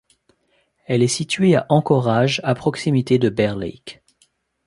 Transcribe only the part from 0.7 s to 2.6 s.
Elle est située à d'Anchorage, à